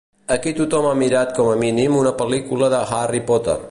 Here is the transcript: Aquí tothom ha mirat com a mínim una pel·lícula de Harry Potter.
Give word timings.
Aquí 0.35 0.53
tothom 0.59 0.87
ha 0.91 0.93
mirat 1.01 1.37
com 1.41 1.51
a 1.53 1.59
mínim 1.67 2.01
una 2.01 2.17
pel·lícula 2.23 2.75
de 2.77 2.85
Harry 2.95 3.25
Potter. 3.33 3.59